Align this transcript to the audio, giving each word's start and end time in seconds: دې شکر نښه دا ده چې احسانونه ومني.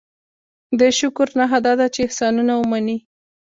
دې 0.79 0.89
شکر 0.99 1.27
نښه 1.39 1.59
دا 1.65 1.73
ده 1.79 1.87
چې 1.93 1.99
احسانونه 2.03 2.53
ومني. 2.57 2.97